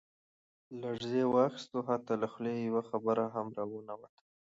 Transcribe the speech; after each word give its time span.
لړزې 0.81 1.23
واخستو 1.35 1.77
حتا 1.87 2.13
له 2.21 2.27
خولې 2.31 2.53
يې 2.57 2.63
يوه 2.69 2.83
خبره 2.89 3.25
هم 3.35 3.47
را 3.57 3.63
ونوته. 3.71 4.21